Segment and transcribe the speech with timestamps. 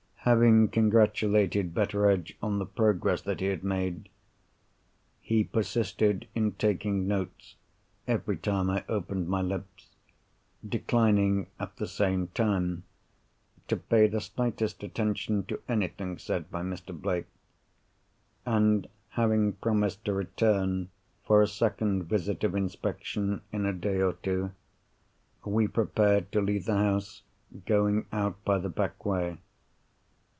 [0.23, 4.07] Having congratulated Betteredge on the progress that he had made
[5.19, 7.55] (he persisted in taking notes
[8.07, 9.95] every time I opened my lips;
[10.65, 12.83] declining, at the same time,
[13.67, 16.95] to pay the slightest attention to anything said by Mr.
[16.95, 17.25] Blake);
[18.45, 20.89] and having promised to return
[21.25, 24.51] for a second visit of inspection in a day or two,
[25.43, 27.23] we prepared to leave the house,
[27.65, 29.39] going out by the back way.